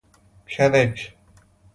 [0.49, 1.01] کنک